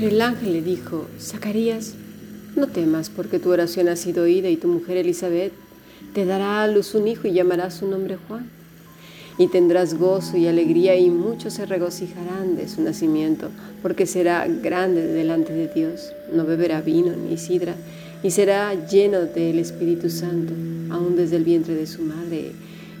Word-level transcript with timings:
Pero 0.00 0.12
el 0.12 0.22
ángel 0.22 0.54
le 0.54 0.62
dijo, 0.62 1.08
Zacarías, 1.20 1.92
no 2.56 2.68
temas 2.68 3.10
porque 3.10 3.38
tu 3.38 3.50
oración 3.50 3.86
ha 3.88 3.96
sido 3.96 4.22
oída 4.22 4.48
y 4.48 4.56
tu 4.56 4.66
mujer 4.66 4.96
Elizabeth 4.96 5.52
te 6.14 6.24
dará 6.24 6.62
a 6.62 6.68
luz 6.68 6.94
un 6.94 7.06
hijo 7.06 7.28
y 7.28 7.32
llamará 7.32 7.70
su 7.70 7.86
nombre 7.86 8.16
Juan. 8.26 8.48
Y 9.36 9.48
tendrás 9.48 9.98
gozo 9.98 10.38
y 10.38 10.46
alegría 10.46 10.96
y 10.96 11.10
muchos 11.10 11.52
se 11.52 11.66
regocijarán 11.66 12.56
de 12.56 12.66
su 12.66 12.80
nacimiento, 12.80 13.50
porque 13.82 14.06
será 14.06 14.46
grande 14.48 15.06
delante 15.06 15.52
de 15.52 15.68
Dios. 15.68 16.12
No 16.32 16.46
beberá 16.46 16.80
vino 16.80 17.12
ni 17.14 17.36
sidra, 17.36 17.74
y 18.22 18.30
será 18.30 18.72
lleno 18.86 19.26
del 19.26 19.58
Espíritu 19.58 20.08
Santo, 20.08 20.54
aún 20.94 21.14
desde 21.14 21.36
el 21.36 21.44
vientre 21.44 21.74
de 21.74 21.86
su 21.86 22.00
madre, 22.00 22.52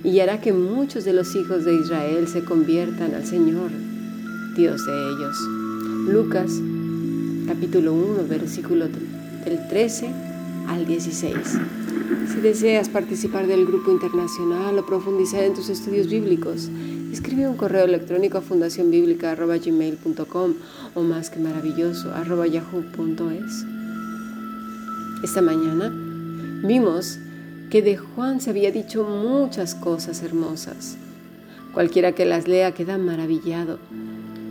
y 0.04 0.20
hará 0.20 0.42
que 0.42 0.52
muchos 0.52 1.04
de 1.04 1.14
los 1.14 1.34
hijos 1.34 1.64
de 1.64 1.76
Israel 1.76 2.28
se 2.28 2.44
conviertan 2.44 3.14
al 3.14 3.24
Señor, 3.24 3.70
Dios 4.54 4.84
de 4.84 4.92
ellos. 4.92 5.36
Lucas 6.10 6.52
capítulo 7.50 7.92
1, 7.92 8.26
versículo 8.28 8.86
del 8.86 9.66
13 9.68 10.08
al 10.68 10.86
16. 10.86 11.34
Si 12.32 12.40
deseas 12.40 12.88
participar 12.88 13.48
del 13.48 13.66
grupo 13.66 13.90
internacional 13.90 14.78
o 14.78 14.86
profundizar 14.86 15.42
en 15.42 15.54
tus 15.54 15.68
estudios 15.68 16.08
bíblicos, 16.08 16.70
escribe 17.12 17.48
un 17.48 17.56
correo 17.56 17.86
electrónico 17.86 18.38
a 18.38 18.40
fundacionbiblica.gmail.com 18.40 20.54
o 20.94 21.02
más 21.02 21.28
que 21.28 21.40
maravilloso 21.40 22.12
yahoo.es. 22.46 23.66
Esta 25.24 25.42
mañana 25.42 25.92
vimos 26.62 27.18
que 27.68 27.82
de 27.82 27.96
Juan 27.96 28.40
se 28.40 28.50
había 28.50 28.70
dicho 28.70 29.02
muchas 29.02 29.74
cosas 29.74 30.22
hermosas. 30.22 30.96
Cualquiera 31.74 32.12
que 32.12 32.26
las 32.26 32.46
lea 32.46 32.74
queda 32.74 32.96
maravillado. 32.96 33.80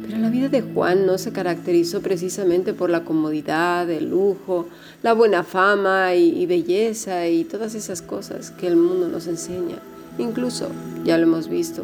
Pero 0.10 0.24
la 0.24 0.32
vida 0.32 0.50
de 0.50 0.64
Juan 0.64 1.06
no 1.06 1.20
se 1.20 1.32
caracterizó 1.32 2.02
precisamente 2.02 2.74
por 2.74 2.90
la 2.90 3.06
comodidad, 3.06 3.88
el 3.92 4.10
lujo, 4.10 4.66
la 5.04 5.14
buena 5.14 5.44
fama 5.44 6.16
y, 6.16 6.48
belleza 6.48 7.28
y 7.28 7.44
todas 7.44 7.76
esas 7.76 8.02
cosas 8.02 8.50
que 8.50 8.66
el 8.66 8.76
mundo 8.76 9.08
nos 9.08 9.28
enseña. 9.28 9.78
Incluso, 10.18 10.70
ya 11.06 11.16
lo 11.20 11.28
hemos 11.28 11.48
visto, 11.48 11.84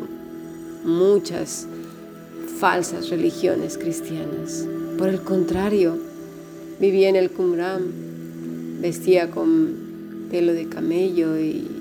muchas 0.83 1.67
falsas 2.59 3.11
religiones 3.11 3.77
cristianas. 3.77 4.65
Por 4.97 5.09
el 5.09 5.21
contrario, 5.21 5.95
vivía 6.79 7.09
en 7.09 7.17
el 7.17 7.29
Qumran, 7.29 8.81
vestía 8.81 9.29
con 9.29 10.25
pelo 10.31 10.51
de 10.51 10.67
camello 10.67 11.37
y, 11.37 11.74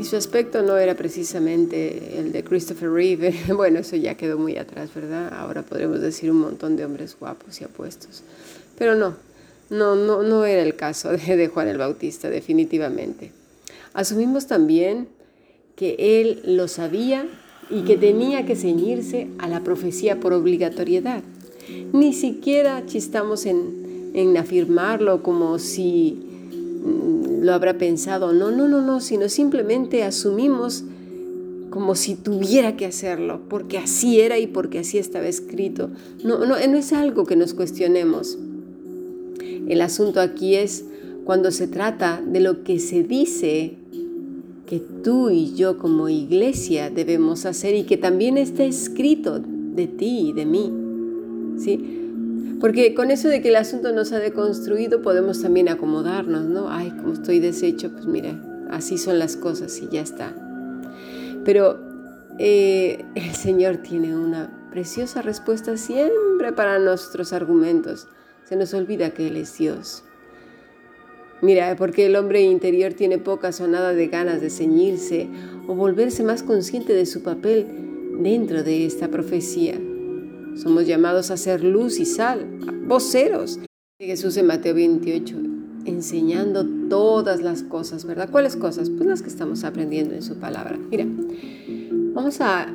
y 0.00 0.04
su 0.04 0.16
aspecto 0.16 0.62
no 0.62 0.78
era 0.78 0.94
precisamente 0.94 2.18
el 2.18 2.32
de 2.32 2.42
Christopher 2.42 2.90
Reeve. 2.90 3.34
Bueno, 3.54 3.80
eso 3.80 3.96
ya 3.96 4.14
quedó 4.14 4.38
muy 4.38 4.56
atrás, 4.56 4.88
¿verdad? 4.94 5.30
Ahora 5.34 5.62
podremos 5.62 6.00
decir 6.00 6.30
un 6.30 6.38
montón 6.38 6.74
de 6.76 6.86
hombres 6.86 7.18
guapos 7.20 7.60
y 7.60 7.64
apuestos. 7.64 8.22
Pero 8.78 8.94
no, 8.94 9.16
no, 9.68 9.96
no, 9.96 10.22
no 10.22 10.46
era 10.46 10.62
el 10.62 10.74
caso 10.74 11.10
de, 11.12 11.48
Juan 11.48 11.68
el 11.68 11.76
Bautista, 11.76 12.30
definitivamente. 12.30 13.32
Asumimos 13.92 14.46
también 14.46 15.08
que 15.76 15.96
él 15.98 16.40
lo 16.46 16.66
sabía 16.66 17.26
y 17.68 17.82
que 17.82 17.98
tenía 17.98 18.46
que 18.46 18.56
ceñirse 18.56 19.28
a 19.38 19.48
la 19.48 19.60
profecía 19.60 20.18
por 20.18 20.32
obligatoriedad. 20.32 21.22
Ni 21.92 22.14
siquiera 22.14 22.86
chistamos 22.86 23.44
en, 23.44 24.12
en 24.14 24.34
afirmarlo 24.38 25.22
como 25.22 25.58
si 25.58 26.18
mm, 26.82 27.19
lo 27.40 27.52
habrá 27.52 27.78
pensado. 27.78 28.32
No, 28.32 28.50
no, 28.50 28.68
no, 28.68 28.80
no, 28.82 29.00
sino 29.00 29.28
simplemente 29.28 30.02
asumimos 30.02 30.84
como 31.70 31.94
si 31.94 32.16
tuviera 32.16 32.76
que 32.76 32.86
hacerlo, 32.86 33.40
porque 33.48 33.78
así 33.78 34.20
era 34.20 34.38
y 34.38 34.46
porque 34.46 34.80
así 34.80 34.98
estaba 34.98 35.26
escrito. 35.26 35.90
No, 36.24 36.38
no, 36.38 36.56
no 36.56 36.76
es 36.76 36.92
algo 36.92 37.24
que 37.24 37.36
nos 37.36 37.54
cuestionemos. 37.54 38.38
El 39.68 39.80
asunto 39.82 40.20
aquí 40.20 40.56
es 40.56 40.84
cuando 41.24 41.50
se 41.52 41.68
trata 41.68 42.22
de 42.26 42.40
lo 42.40 42.64
que 42.64 42.80
se 42.80 43.04
dice 43.04 43.76
que 44.66 44.80
tú 44.80 45.30
y 45.30 45.54
yo 45.54 45.78
como 45.78 46.08
iglesia 46.08 46.90
debemos 46.90 47.46
hacer 47.46 47.74
y 47.74 47.84
que 47.84 47.96
también 47.96 48.36
está 48.36 48.64
escrito 48.64 49.38
de 49.38 49.86
ti 49.86 50.28
y 50.28 50.32
de 50.32 50.46
mí. 50.46 50.72
¿Sí? 51.58 51.99
Porque 52.60 52.94
con 52.94 53.10
eso 53.10 53.28
de 53.28 53.40
que 53.40 53.48
el 53.48 53.56
asunto 53.56 53.92
nos 53.92 54.12
ha 54.12 54.18
deconstruido 54.18 55.00
podemos 55.00 55.40
también 55.40 55.68
acomodarnos, 55.68 56.44
¿no? 56.44 56.70
Ay, 56.70 56.90
como 56.90 57.14
estoy 57.14 57.40
deshecho, 57.40 57.90
pues 57.90 58.06
mira, 58.06 58.38
así 58.70 58.98
son 58.98 59.18
las 59.18 59.36
cosas 59.36 59.80
y 59.80 59.88
ya 59.88 60.02
está. 60.02 60.34
Pero 61.44 61.78
eh, 62.38 63.04
el 63.14 63.34
Señor 63.34 63.78
tiene 63.78 64.14
una 64.14 64.68
preciosa 64.70 65.22
respuesta 65.22 65.76
siempre 65.76 66.52
para 66.52 66.78
nuestros 66.78 67.32
argumentos 67.32 68.06
se 68.50 68.56
nos 68.56 68.74
olvida 68.74 69.10
que 69.10 69.28
Él 69.28 69.36
es 69.36 69.56
Dios. 69.56 70.02
Mira, 71.40 71.74
porque 71.76 72.06
el 72.06 72.16
hombre 72.16 72.42
interior 72.42 72.92
tiene 72.94 73.16
pocas 73.18 73.60
o 73.60 73.68
nada 73.68 73.94
de 73.94 74.08
ganas 74.08 74.40
de 74.40 74.50
ceñirse 74.50 75.28
o 75.66 75.74
volverse 75.74 76.22
más 76.24 76.42
consciente 76.42 76.92
de 76.92 77.06
su 77.06 77.22
papel 77.22 77.66
dentro 78.18 78.62
de 78.62 78.84
esta 78.84 79.08
profecía. 79.08 79.80
Somos 80.56 80.86
llamados 80.86 81.30
a 81.30 81.36
ser 81.36 81.64
luz 81.64 81.98
y 81.98 82.06
sal, 82.06 82.46
voceros. 82.86 83.58
Jesús 83.98 84.36
en 84.36 84.46
Mateo 84.46 84.74
28, 84.74 85.36
enseñando 85.84 86.66
todas 86.88 87.42
las 87.42 87.62
cosas, 87.62 88.04
¿verdad? 88.04 88.30
¿Cuáles 88.30 88.56
cosas? 88.56 88.88
Pues 88.90 89.06
las 89.06 89.22
que 89.22 89.28
estamos 89.28 89.64
aprendiendo 89.64 90.14
en 90.14 90.22
su 90.22 90.38
palabra. 90.38 90.78
Mira, 90.90 91.04
vamos 92.14 92.40
a 92.40 92.74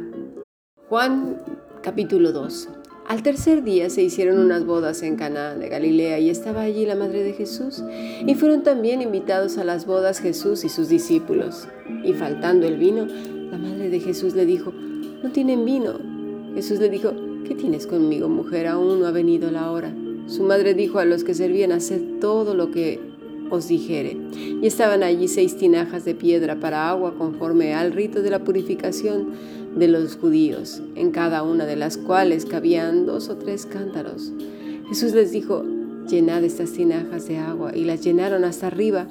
Juan 0.87 1.37
capítulo 1.81 2.31
2. 2.31 2.69
Al 3.07 3.21
tercer 3.21 3.63
día 3.63 3.89
se 3.91 4.01
hicieron 4.01 4.39
unas 4.39 4.65
bodas 4.65 5.03
en 5.03 5.15
Cana 5.15 5.53
de 5.53 5.69
Galilea 5.69 6.19
y 6.19 6.31
estaba 6.31 6.61
allí 6.61 6.85
la 6.85 6.95
madre 6.95 7.23
de 7.23 7.33
Jesús. 7.33 7.83
Y 8.25 8.33
fueron 8.35 8.63
también 8.63 9.01
invitados 9.01 9.59
a 9.59 9.63
las 9.63 9.85
bodas 9.85 10.19
Jesús 10.19 10.63
y 10.63 10.69
sus 10.69 10.89
discípulos. 10.89 11.67
Y 12.03 12.13
faltando 12.13 12.65
el 12.65 12.77
vino, 12.77 13.05
la 13.05 13.57
madre 13.59 13.89
de 13.89 13.99
Jesús 13.99 14.33
le 14.33 14.45
dijo, 14.45 14.71
no 14.71 15.31
tienen 15.31 15.65
vino. 15.65 15.99
Jesús 16.55 16.79
le 16.79 16.89
dijo, 16.89 17.13
¿qué 17.45 17.55
tienes 17.55 17.87
conmigo, 17.87 18.27
mujer? 18.27 18.67
Aún 18.67 18.99
no 18.99 19.05
ha 19.05 19.11
venido 19.11 19.51
la 19.51 19.71
hora. 19.71 19.93
Su 20.27 20.43
madre 20.43 20.73
dijo 20.73 20.99
a 20.99 21.05
los 21.05 21.23
que 21.23 21.33
servían, 21.33 21.71
haced 21.71 22.19
todo 22.19 22.55
lo 22.55 22.71
que 22.71 22.99
os 23.49 23.67
dijere. 23.67 24.17
Y 24.61 24.65
estaban 24.65 25.03
allí 25.03 25.27
seis 25.27 25.55
tinajas 25.55 26.03
de 26.03 26.15
piedra 26.15 26.59
para 26.59 26.89
agua 26.89 27.15
conforme 27.17 27.73
al 27.73 27.91
rito 27.91 28.21
de 28.21 28.31
la 28.31 28.43
purificación 28.43 29.33
de 29.75 29.87
los 29.87 30.15
judíos, 30.15 30.81
en 30.95 31.11
cada 31.11 31.43
una 31.43 31.65
de 31.65 31.75
las 31.75 31.97
cuales 31.97 32.45
cabían 32.45 33.05
dos 33.05 33.29
o 33.29 33.37
tres 33.37 33.65
cántaros. 33.65 34.33
Jesús 34.89 35.13
les 35.13 35.31
dijo, 35.31 35.63
llenad 36.07 36.43
estas 36.43 36.71
tinajas 36.71 37.27
de 37.27 37.37
agua, 37.37 37.75
y 37.75 37.83
las 37.83 38.03
llenaron 38.03 38.43
hasta 38.43 38.67
arriba. 38.67 39.07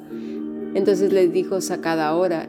Entonces 0.74 1.12
les 1.12 1.32
dijo, 1.32 1.60
sacad 1.60 2.00
ahora 2.00 2.46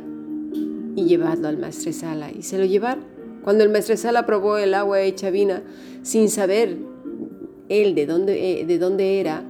y 0.96 1.06
llevadlo 1.06 1.48
al 1.48 1.58
maestresala. 1.58 2.32
Y 2.32 2.42
se 2.42 2.58
lo 2.58 2.66
llevaron. 2.66 3.15
Cuando 3.46 3.64
el 3.64 3.70
maestresala 3.70 4.26
probó 4.26 4.58
el 4.58 4.74
agua 4.74 5.02
hecha 5.02 5.30
vina, 5.30 5.62
sin 6.02 6.30
saber 6.30 6.80
él 7.70 7.94
de 7.94 8.08
dónde, 8.08 8.62
eh, 8.62 8.66
de 8.66 8.80
dónde 8.80 9.20
era, 9.20 9.44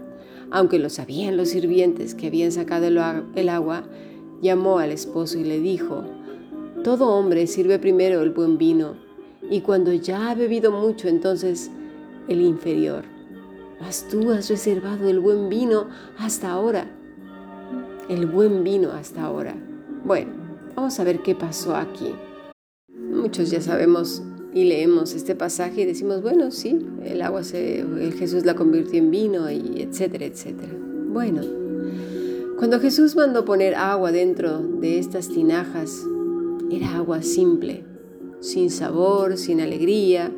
aunque 0.51 0.79
lo 0.79 0.89
sabían 0.89 1.37
los 1.37 1.47
sirvientes 1.47 2.13
que 2.13 2.27
habían 2.27 2.51
sacado 2.51 2.87
el 2.87 3.49
agua, 3.49 3.83
llamó 4.41 4.79
al 4.79 4.91
esposo 4.91 5.37
y 5.37 5.45
le 5.45 5.61
dijo, 5.61 6.03
todo 6.83 7.07
hombre 7.07 7.47
sirve 7.47 7.79
primero 7.79 8.21
el 8.21 8.31
buen 8.31 8.57
vino 8.57 8.97
y 9.49 9.61
cuando 9.61 9.93
ya 9.93 10.29
ha 10.29 10.35
bebido 10.35 10.73
mucho 10.73 11.07
entonces 11.07 11.71
el 12.27 12.41
inferior. 12.41 13.05
Mas 13.79 14.09
tú 14.11 14.29
has 14.31 14.49
reservado 14.49 15.07
el 15.07 15.21
buen 15.21 15.47
vino 15.47 15.87
hasta 16.17 16.51
ahora. 16.51 16.85
El 18.09 18.25
buen 18.25 18.61
vino 18.65 18.91
hasta 18.91 19.23
ahora. 19.23 19.55
Bueno, 20.03 20.31
vamos 20.75 20.99
a 20.99 21.05
ver 21.05 21.21
qué 21.21 21.33
pasó 21.33 21.77
aquí. 21.77 22.13
Muchos 23.25 23.49
ya 23.49 23.59
sabemos 23.59 24.21
y 24.53 24.65
leemos 24.65 25.15
este 25.15 25.33
pasaje 25.33 25.81
y 25.81 25.85
decimos, 25.85 26.21
bueno, 26.21 26.51
sí, 26.51 26.85
el 27.03 27.23
agua 27.23 27.41
el 27.51 28.13
Jesús 28.13 28.45
la 28.45 28.53
convirtió 28.53 28.99
en 28.99 29.09
vino 29.09 29.49
y 29.49 29.81
etcétera, 29.81 30.25
etcétera. 30.25 30.71
Bueno, 31.11 31.41
cuando 32.59 32.79
Jesús 32.79 33.15
mandó 33.15 33.43
poner 33.43 33.73
agua 33.73 34.11
dentro 34.11 34.59
de 34.59 34.99
estas 34.99 35.29
tinajas, 35.29 36.05
era 36.69 36.97
agua 36.97 37.23
simple, 37.23 37.83
sin 38.41 38.69
sabor, 38.69 39.37
sin 39.37 39.59
alegría, 39.59 40.31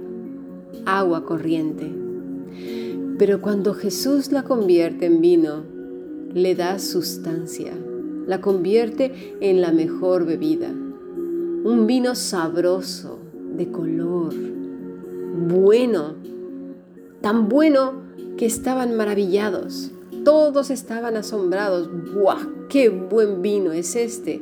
agua 0.86 1.25
corriente. 1.25 1.92
Pero 3.19 3.42
cuando 3.42 3.74
Jesús 3.74 4.31
la 4.31 4.44
convierte 4.44 5.07
en 5.07 5.19
vino, 5.19 5.66
le 6.34 6.56
da 6.56 6.80
sustancia, 6.80 7.74
la 8.28 8.39
convierte 8.39 9.36
en 9.42 9.60
la 9.60 9.74
mejor 9.74 10.25
bebida. 10.25 10.74
Un 11.67 11.85
vino 11.85 12.15
sabroso, 12.15 13.19
de 13.57 13.69
color, 13.69 14.33
bueno, 15.49 16.15
tan 17.19 17.49
bueno 17.49 17.91
que 18.37 18.45
estaban 18.45 18.95
maravillados. 18.95 19.91
Todos 20.23 20.69
estaban 20.69 21.17
asombrados. 21.17 21.89
¡Buah! 22.13 22.39
¡Qué 22.69 22.87
buen 22.87 23.41
vino 23.41 23.73
es 23.73 23.97
este! 23.97 24.39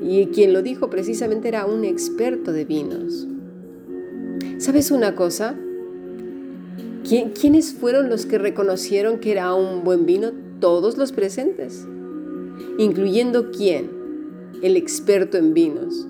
y 0.00 0.26
quien 0.26 0.52
lo 0.52 0.62
dijo 0.62 0.88
precisamente 0.90 1.48
era 1.48 1.66
un 1.66 1.84
experto 1.84 2.52
de 2.52 2.64
vinos. 2.64 3.26
¿Sabes 4.58 4.92
una 4.92 5.16
cosa? 5.16 5.56
¿Quiénes 7.02 7.72
fueron 7.72 8.08
los 8.08 8.26
que 8.26 8.38
reconocieron 8.38 9.18
que 9.18 9.32
era 9.32 9.52
un 9.54 9.82
buen 9.82 10.06
vino? 10.06 10.30
Todos 10.60 10.96
los 10.96 11.10
presentes, 11.10 11.84
incluyendo 12.78 13.50
quién? 13.50 13.90
El 14.62 14.76
experto 14.76 15.36
en 15.36 15.52
vinos 15.52 16.06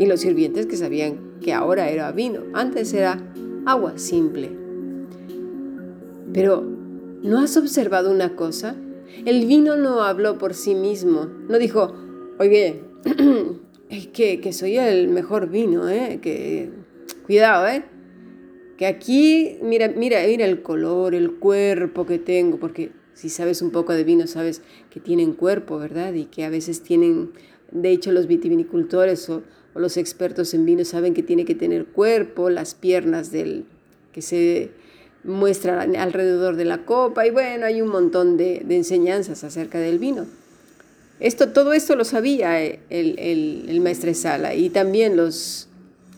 y 0.00 0.06
los 0.06 0.20
sirvientes 0.20 0.64
que 0.64 0.78
sabían 0.78 1.36
que 1.42 1.52
ahora 1.52 1.90
era 1.90 2.10
vino, 2.10 2.40
antes 2.54 2.94
era 2.94 3.22
agua 3.66 3.98
simple. 3.98 4.50
Pero, 6.32 6.62
¿no 7.22 7.38
has 7.38 7.58
observado 7.58 8.10
una 8.10 8.34
cosa? 8.34 8.76
El 9.26 9.44
vino 9.44 9.76
no 9.76 10.02
habló 10.02 10.38
por 10.38 10.54
sí 10.54 10.74
mismo, 10.74 11.28
no 11.48 11.58
dijo, 11.58 11.94
oye, 12.38 12.80
que, 14.14 14.40
que 14.40 14.52
soy 14.54 14.78
el 14.78 15.08
mejor 15.08 15.50
vino, 15.50 15.86
¿eh? 15.86 16.18
que 16.22 16.70
cuidado, 17.26 17.68
¿eh? 17.68 17.84
que 18.78 18.86
aquí, 18.86 19.58
mira, 19.60 19.88
mira, 19.88 20.22
mira 20.26 20.46
el 20.46 20.62
color, 20.62 21.14
el 21.14 21.32
cuerpo 21.32 22.06
que 22.06 22.18
tengo, 22.18 22.58
porque 22.58 22.92
si 23.12 23.28
sabes 23.28 23.60
un 23.60 23.70
poco 23.70 23.92
de 23.92 24.04
vino, 24.04 24.26
sabes 24.26 24.62
que 24.88 24.98
tienen 24.98 25.34
cuerpo, 25.34 25.78
¿verdad? 25.78 26.14
Y 26.14 26.24
que 26.24 26.46
a 26.46 26.48
veces 26.48 26.82
tienen, 26.82 27.32
de 27.70 27.90
hecho 27.90 28.12
los 28.12 28.26
vitivinicultores 28.26 29.28
o, 29.28 29.42
los 29.74 29.96
expertos 29.96 30.52
en 30.52 30.64
vino 30.64 30.84
saben 30.84 31.14
que 31.14 31.22
tiene 31.22 31.44
que 31.44 31.54
tener 31.54 31.86
cuerpo, 31.86 32.50
las 32.50 32.74
piernas 32.74 33.30
del 33.30 33.64
que 34.12 34.20
se 34.20 34.70
muestran 35.22 35.94
alrededor 35.94 36.56
de 36.56 36.64
la 36.64 36.84
copa, 36.84 37.26
y 37.26 37.30
bueno, 37.30 37.66
hay 37.66 37.80
un 37.80 37.88
montón 37.88 38.36
de, 38.36 38.64
enseñanzas 38.68 39.44
acerca 39.44 39.78
del 39.78 39.98
vino. 39.98 40.26
Esto, 41.20 41.50
todo 41.50 41.72
esto 41.72 41.94
lo 41.94 42.04
sabía 42.04 42.60
el, 42.60 42.80
el, 42.88 43.66
el 43.68 43.80
maestre 43.80 44.14
Sala 44.14 44.54
y 44.54 44.70
también 44.70 45.16
los, 45.16 45.68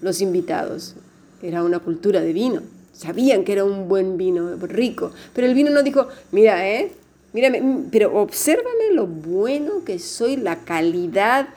los 0.01 0.21
invitados 0.21 0.95
era 1.43 1.63
una 1.63 1.81
cultura 1.81 2.21
de 2.21 2.33
vino. 2.33 2.63
Sabían 2.93 3.45
que 3.45 3.53
era 3.53 3.65
un 3.65 3.89
buen 3.89 4.17
vino, 4.17 4.57
rico. 4.57 5.13
Pero 5.35 5.47
el 5.47 5.55
vino 5.55 5.71
no 5.71 5.83
dijo, 5.83 6.09
mira, 6.31 6.69
¿eh? 6.69 6.93
Mírame, 7.33 7.61
mm, 7.61 7.89
pero 7.91 8.15
obsérvame 8.21 8.93
lo 8.93 9.07
bueno 9.07 9.85
que 9.85 9.99
soy, 9.99 10.37
la 10.37 10.65
calidad, 10.65 11.49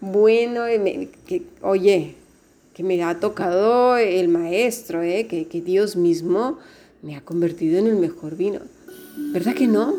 bueno, 0.00 0.66
eh, 0.66 1.08
que, 1.26 1.42
oye, 1.62 2.14
que 2.74 2.82
me 2.82 3.02
ha 3.02 3.20
tocado 3.20 3.96
el 3.96 4.28
maestro, 4.28 5.02
¿eh? 5.02 5.26
que, 5.26 5.46
que 5.46 5.60
Dios 5.60 5.96
mismo 5.96 6.58
me 7.02 7.16
ha 7.16 7.20
convertido 7.20 7.78
en 7.78 7.86
el 7.86 7.96
mejor 7.96 8.36
vino. 8.36 8.60
¿Verdad 9.32 9.54
que 9.54 9.66
no? 9.66 9.94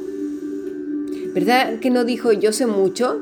¿Verdad 1.34 1.80
que 1.80 1.90
no 1.90 2.06
dijo 2.06 2.32
yo 2.32 2.52
sé 2.54 2.66
mucho? 2.66 3.20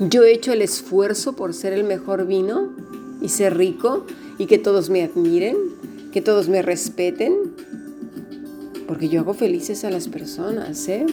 Yo 0.00 0.22
he 0.24 0.32
hecho 0.32 0.52
el 0.52 0.62
esfuerzo 0.62 1.34
por 1.34 1.54
ser 1.54 1.72
el 1.72 1.84
mejor 1.84 2.26
vino 2.26 2.72
y 3.20 3.28
ser 3.28 3.56
rico 3.56 4.04
y 4.38 4.46
que 4.46 4.58
todos 4.58 4.90
me 4.90 5.02
admiren, 5.02 5.56
que 6.12 6.20
todos 6.20 6.48
me 6.48 6.62
respeten, 6.62 7.34
porque 8.92 9.08
yo 9.08 9.20
hago 9.20 9.32
felices 9.32 9.84
a 9.84 9.90
las 9.90 10.06
personas, 10.08 10.86
¿eh? 10.86 11.06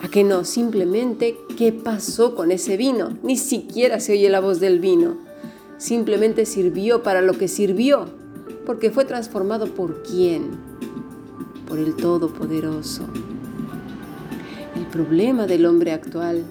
¿A 0.00 0.08
que 0.08 0.24
no? 0.24 0.44
Simplemente, 0.44 1.36
¿qué 1.58 1.72
pasó 1.72 2.34
con 2.34 2.50
ese 2.50 2.78
vino? 2.78 3.18
Ni 3.22 3.36
siquiera 3.36 4.00
se 4.00 4.12
oye 4.12 4.30
la 4.30 4.40
voz 4.40 4.60
del 4.60 4.80
vino. 4.80 5.18
Simplemente 5.76 6.46
sirvió 6.46 7.02
para 7.02 7.20
lo 7.20 7.34
que 7.34 7.48
sirvió, 7.48 8.06
porque 8.64 8.90
fue 8.90 9.04
transformado 9.04 9.74
por 9.74 10.02
quién? 10.02 10.52
Por 11.68 11.78
el 11.78 11.96
Todopoderoso. 11.96 13.02
El 14.76 14.86
problema 14.86 15.46
del 15.46 15.66
hombre 15.66 15.92
actual 15.92 16.44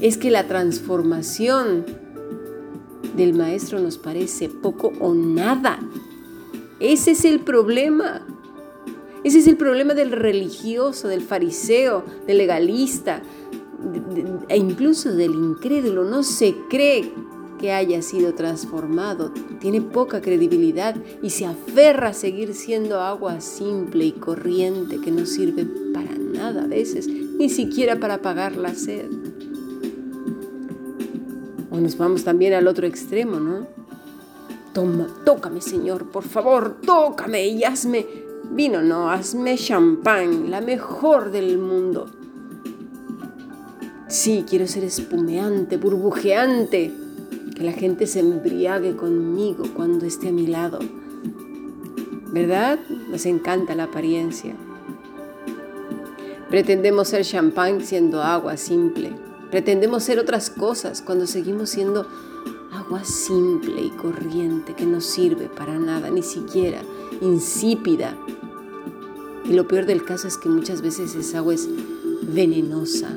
es 0.00 0.18
que 0.18 0.32
la 0.32 0.48
transformación 0.48 1.84
del 3.16 3.34
maestro 3.34 3.78
nos 3.78 3.98
parece 3.98 4.48
poco 4.48 4.92
o 4.98 5.14
nada. 5.14 5.78
Ese 6.80 7.12
es 7.12 7.24
el 7.24 7.38
problema. 7.38 8.26
Ese 9.24 9.38
es 9.38 9.46
el 9.46 9.56
problema 9.56 9.94
del 9.94 10.12
religioso, 10.12 11.08
del 11.08 11.22
fariseo, 11.22 12.04
del 12.26 12.38
legalista 12.38 13.22
e 14.48 14.56
incluso 14.58 15.12
del 15.14 15.34
incrédulo. 15.34 16.04
No 16.04 16.22
se 16.22 16.54
cree 16.68 17.10
que 17.58 17.72
haya 17.72 18.02
sido 18.02 18.34
transformado. 18.34 19.32
Tiene 19.60 19.80
poca 19.80 20.20
credibilidad 20.20 20.94
y 21.22 21.30
se 21.30 21.46
aferra 21.46 22.08
a 22.08 22.12
seguir 22.12 22.54
siendo 22.54 23.00
agua 23.00 23.40
simple 23.40 24.04
y 24.04 24.12
corriente 24.12 25.00
que 25.00 25.10
no 25.10 25.24
sirve 25.24 25.64
para 25.94 26.14
nada 26.18 26.64
a 26.64 26.66
veces, 26.66 27.08
ni 27.08 27.48
siquiera 27.48 27.98
para 27.98 28.14
apagar 28.14 28.56
la 28.56 28.74
sed. 28.74 29.06
O 31.70 31.78
nos 31.78 31.96
vamos 31.96 32.24
también 32.24 32.52
al 32.52 32.68
otro 32.68 32.86
extremo, 32.86 33.40
¿no? 33.40 33.66
Toma, 34.74 35.06
tócame, 35.24 35.62
Señor, 35.62 36.10
por 36.10 36.24
favor, 36.24 36.76
tócame 36.84 37.46
y 37.46 37.64
hazme 37.64 38.23
vino, 38.54 38.82
no, 38.82 39.10
hazme 39.10 39.56
champán, 39.58 40.50
la 40.50 40.60
mejor 40.60 41.30
del 41.32 41.58
mundo. 41.58 42.06
Sí, 44.08 44.44
quiero 44.48 44.66
ser 44.68 44.84
espumeante, 44.84 45.76
burbujeante, 45.76 46.92
que 47.56 47.64
la 47.64 47.72
gente 47.72 48.06
se 48.06 48.20
embriague 48.20 48.94
conmigo 48.94 49.64
cuando 49.74 50.06
esté 50.06 50.28
a 50.28 50.32
mi 50.32 50.46
lado. 50.46 50.78
¿Verdad? 52.32 52.78
Nos 53.10 53.26
encanta 53.26 53.74
la 53.74 53.84
apariencia. 53.84 54.54
Pretendemos 56.48 57.08
ser 57.08 57.24
champán 57.24 57.80
siendo 57.80 58.22
agua 58.22 58.56
simple. 58.56 59.12
Pretendemos 59.50 60.04
ser 60.04 60.20
otras 60.20 60.50
cosas 60.50 61.02
cuando 61.02 61.26
seguimos 61.26 61.70
siendo 61.70 62.06
agua 62.72 63.04
simple 63.04 63.82
y 63.82 63.90
corriente 63.90 64.74
que 64.74 64.86
no 64.86 65.00
sirve 65.00 65.48
para 65.48 65.78
nada, 65.78 66.10
ni 66.10 66.22
siquiera 66.22 66.82
insípida. 67.20 68.16
Y 69.44 69.52
lo 69.52 69.68
peor 69.68 69.86
del 69.86 70.04
caso 70.04 70.28
es 70.28 70.36
que 70.36 70.48
muchas 70.48 70.82
veces 70.82 71.14
esa 71.14 71.38
agua 71.38 71.54
es 71.54 71.68
venenosa, 72.32 73.16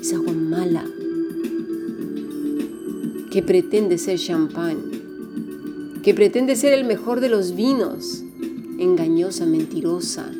es 0.00 0.12
agua 0.12 0.32
mala, 0.32 0.84
que 3.30 3.42
pretende 3.42 3.98
ser 3.98 4.18
champán, 4.18 4.78
que 6.02 6.14
pretende 6.14 6.56
ser 6.56 6.72
el 6.72 6.84
mejor 6.84 7.20
de 7.20 7.28
los 7.28 7.54
vinos, 7.54 8.22
engañosa, 8.78 9.46
mentirosa. 9.46 10.30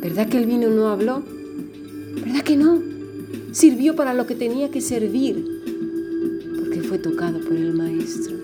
¿Verdad 0.00 0.28
que 0.28 0.38
el 0.38 0.46
vino 0.46 0.70
no 0.70 0.88
habló? 0.88 1.22
¿Verdad 2.24 2.42
que 2.42 2.56
no? 2.56 2.92
sirvió 3.52 3.94
para 3.94 4.14
lo 4.14 4.26
que 4.26 4.34
tenía 4.34 4.70
que 4.70 4.80
servir, 4.80 5.44
porque 6.58 6.80
fue 6.80 6.98
tocado 6.98 7.38
por 7.40 7.52
el 7.52 7.74
Maestro. 7.74 8.41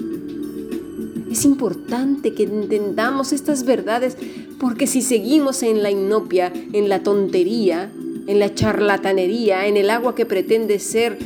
Es 1.38 1.44
importante 1.44 2.34
que 2.34 2.42
entendamos 2.42 3.32
estas 3.32 3.62
verdades, 3.62 4.16
porque 4.58 4.88
si 4.88 5.02
seguimos 5.02 5.62
en 5.62 5.84
la 5.84 5.90
inopia, 5.92 6.52
en 6.72 6.88
la 6.88 7.04
tontería, 7.04 7.92
en 8.26 8.40
la 8.40 8.52
charlatanería, 8.56 9.68
en 9.68 9.76
el 9.76 9.88
agua 9.88 10.16
que 10.16 10.26
pretende 10.26 10.80
ser 10.80 11.16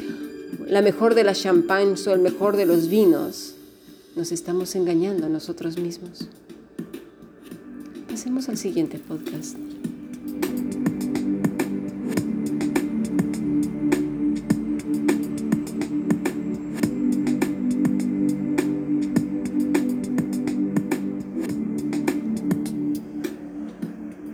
la 0.67 0.83
mejor 0.83 1.15
de 1.15 1.25
las 1.25 1.41
champagnes 1.41 2.07
o 2.07 2.13
el 2.13 2.21
mejor 2.21 2.59
de 2.59 2.67
los 2.67 2.91
vinos, 2.91 3.55
nos 4.15 4.33
estamos 4.33 4.75
engañando 4.75 5.25
a 5.25 5.31
nosotros 5.31 5.79
mismos. 5.79 6.29
Pasemos 8.07 8.51
al 8.51 8.59
siguiente 8.59 8.99
podcast. 8.99 9.57